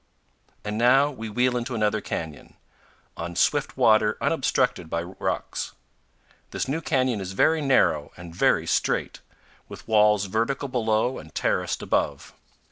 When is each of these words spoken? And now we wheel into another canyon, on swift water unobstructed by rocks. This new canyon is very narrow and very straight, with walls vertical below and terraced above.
And 0.63 0.79
now 0.79 1.11
we 1.11 1.29
wheel 1.29 1.55
into 1.55 1.75
another 1.75 2.01
canyon, 2.01 2.55
on 3.15 3.35
swift 3.35 3.77
water 3.77 4.17
unobstructed 4.19 4.89
by 4.89 5.03
rocks. 5.03 5.73
This 6.49 6.67
new 6.67 6.81
canyon 6.81 7.21
is 7.21 7.33
very 7.33 7.61
narrow 7.61 8.11
and 8.17 8.33
very 8.35 8.65
straight, 8.65 9.19
with 9.69 9.87
walls 9.87 10.25
vertical 10.25 10.69
below 10.69 11.19
and 11.19 11.35
terraced 11.35 11.83
above. 11.83 12.33